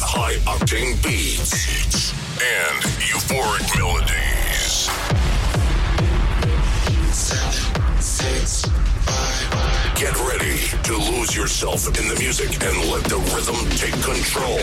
with 0.00 0.08
high 0.08 0.34
octane 0.46 1.02
beats 1.02 2.12
and 2.40 2.82
euphoric 3.00 3.66
melodies. 3.78 4.88
Get 9.96 10.14
ready 10.20 10.58
to 10.84 10.96
lose 11.12 11.36
yourself 11.36 11.86
in 11.88 12.08
the 12.08 12.16
music 12.18 12.50
and 12.62 12.90
let 12.90 13.04
the 13.04 13.18
rhythm 13.34 13.56
take 13.76 13.94
control. 14.02 14.60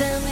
tell 0.00 0.18
me 0.22 0.29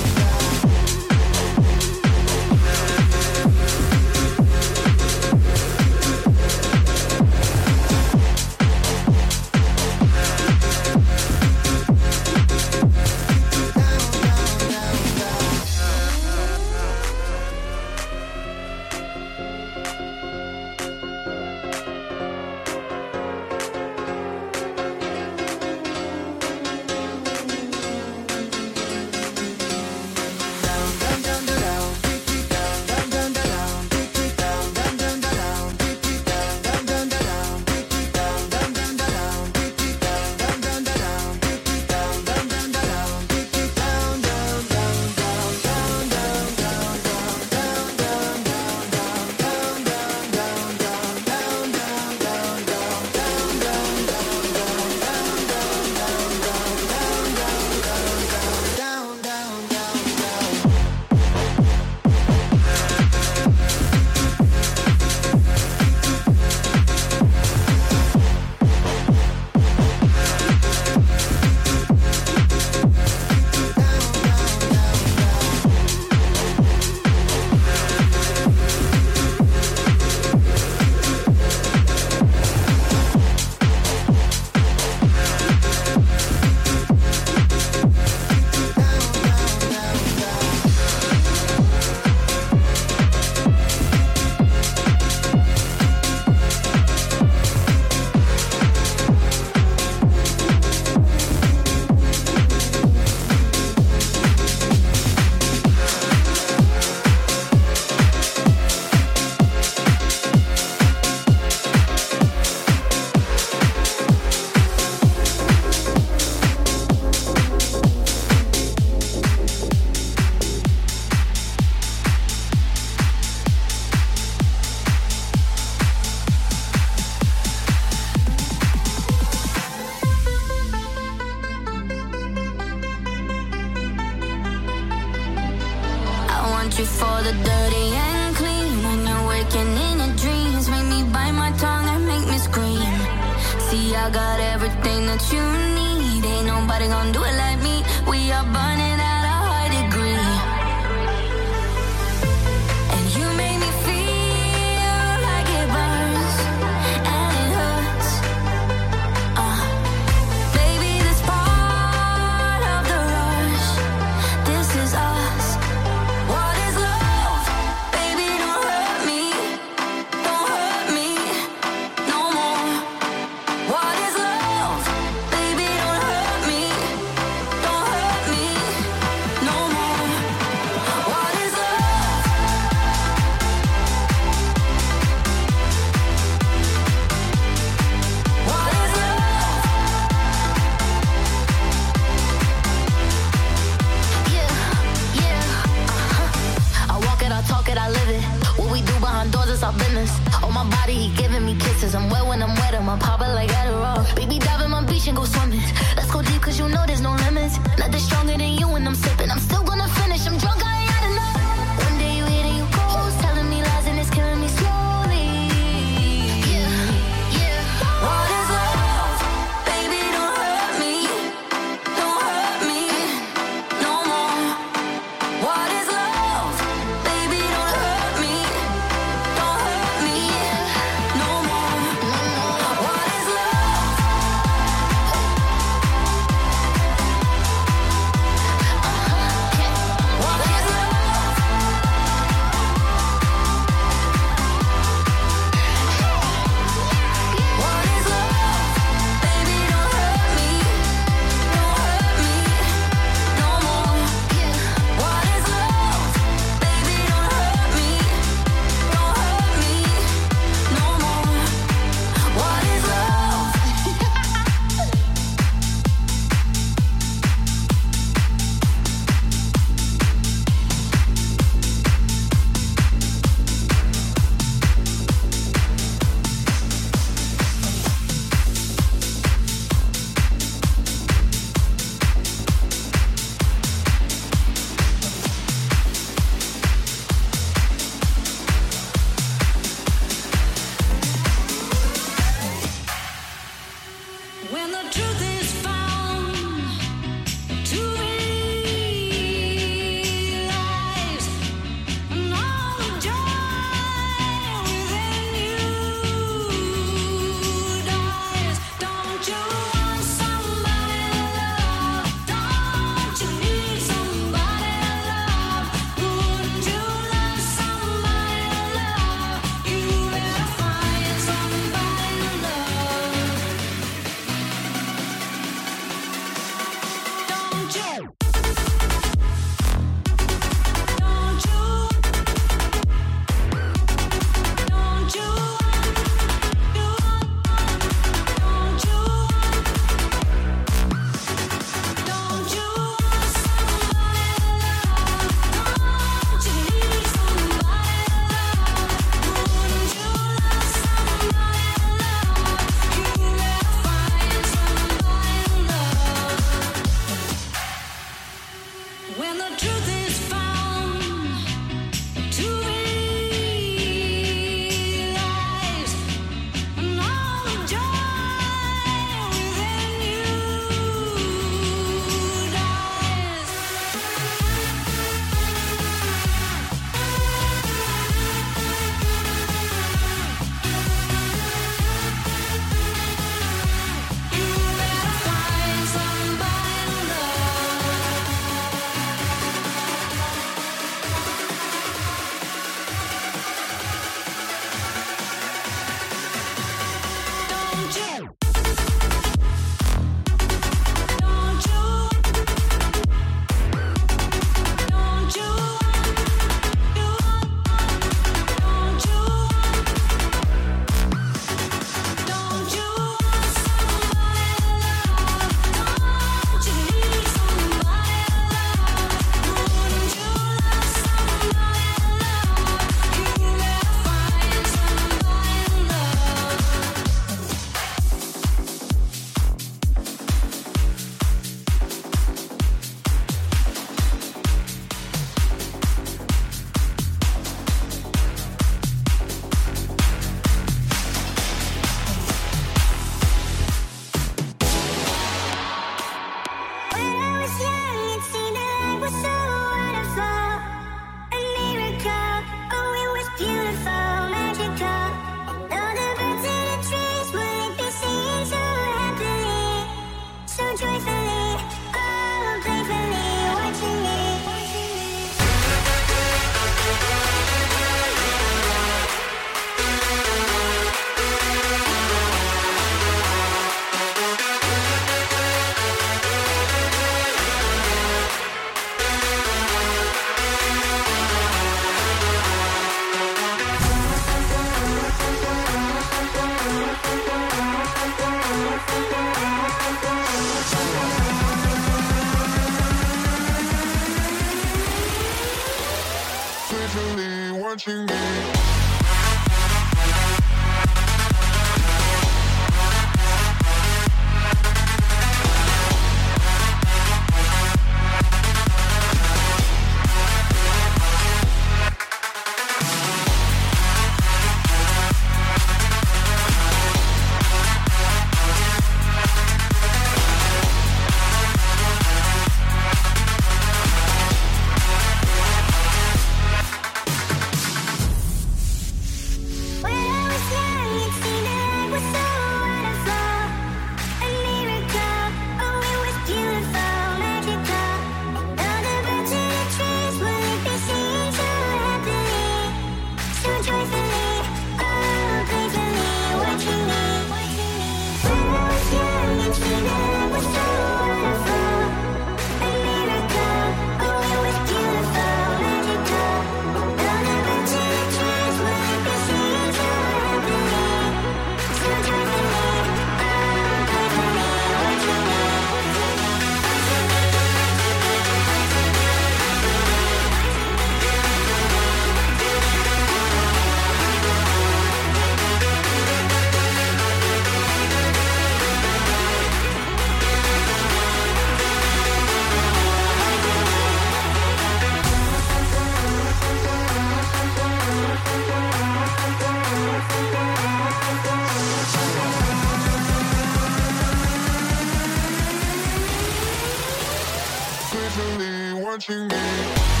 secretly 598.09 598.73
watching 598.73 599.27
me. 599.27 600.00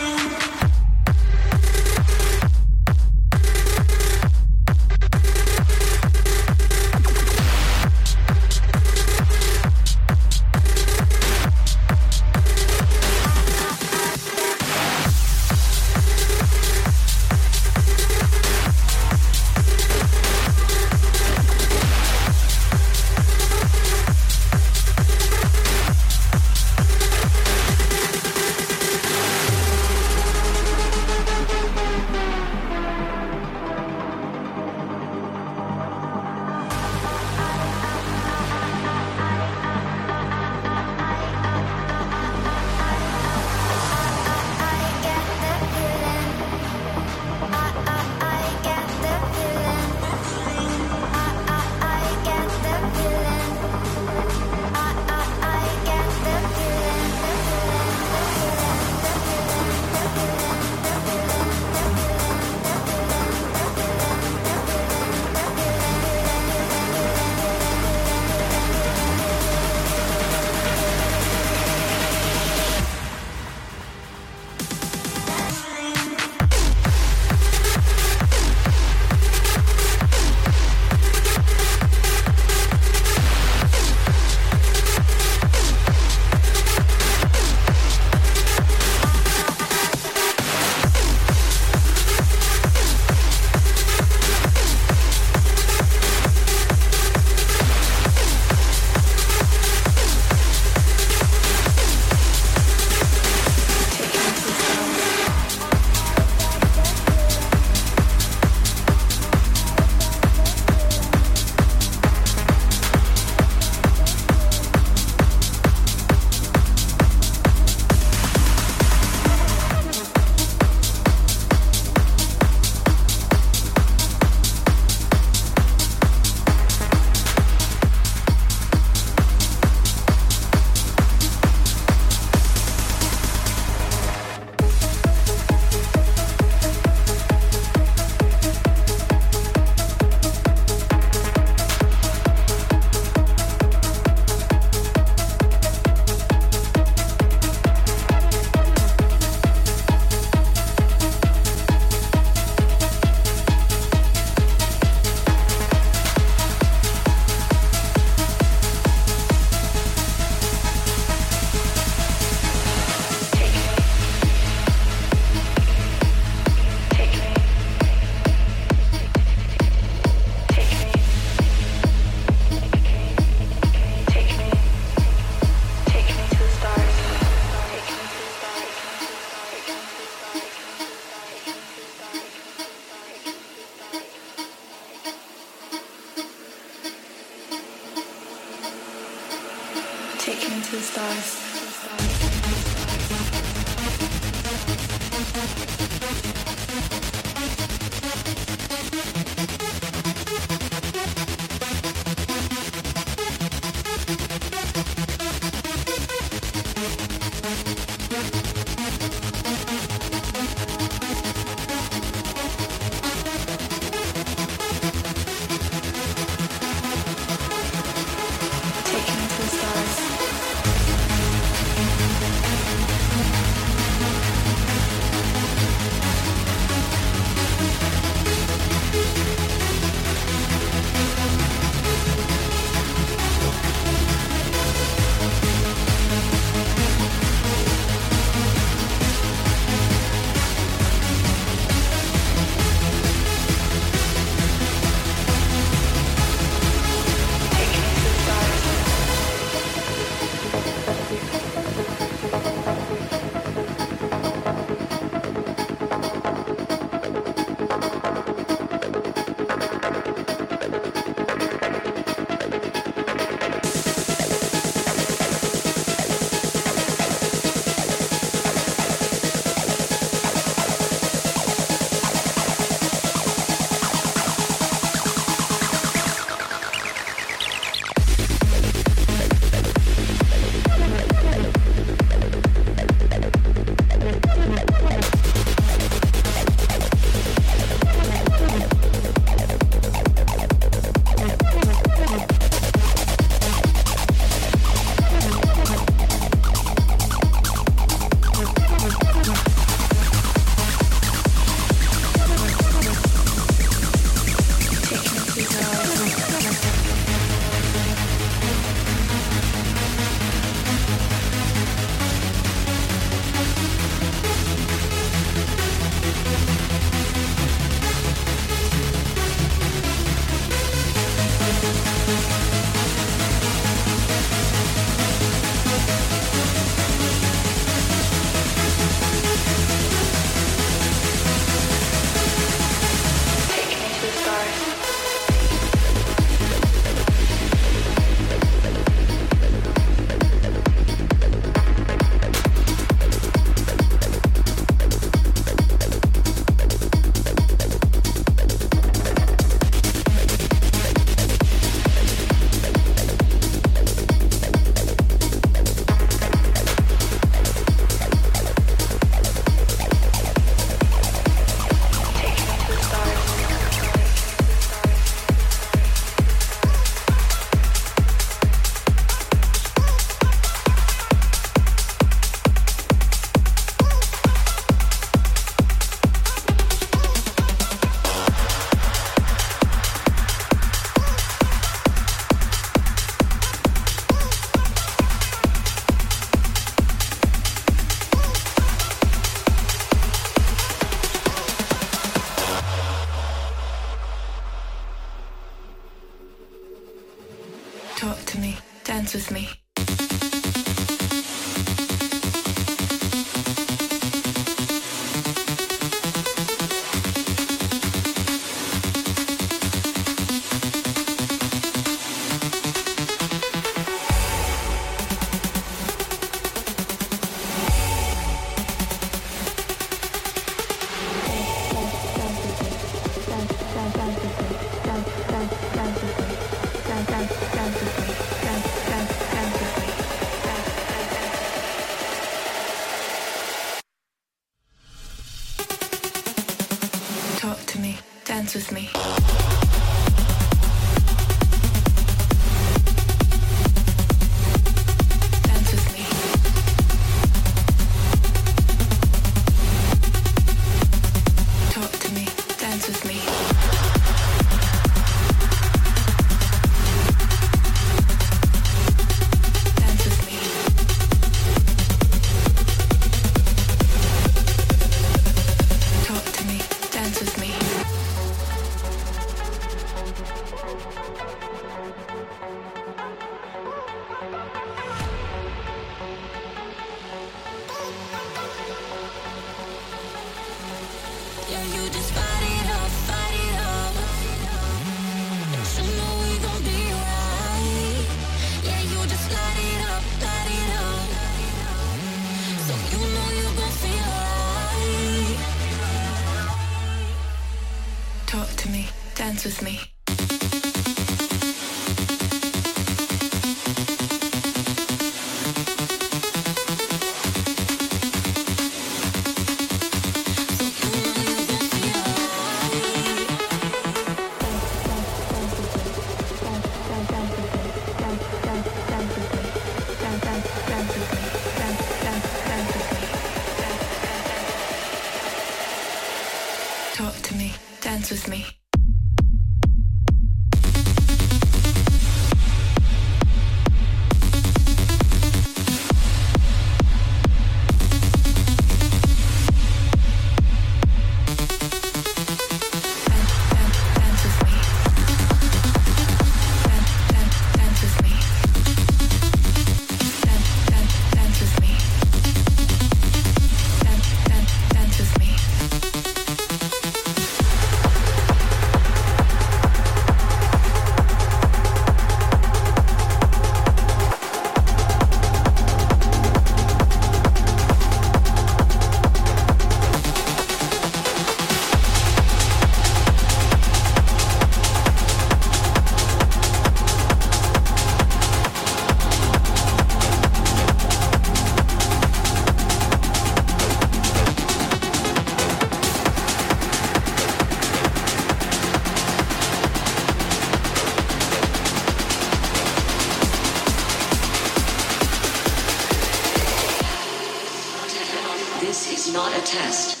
This 598.61 598.93
is 598.93 599.11
not 599.11 599.35
a 599.35 599.41
test. 599.41 600.00